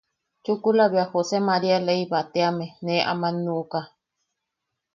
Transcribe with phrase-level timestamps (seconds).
[0.43, 3.79] Chukula bea José María Leyva teame nee aman nuʼuka.